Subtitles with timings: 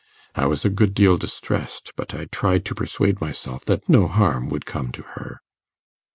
[0.33, 4.49] I was a good deal distressed, but I tried to persuade myself that no harm
[4.49, 5.41] would come to her.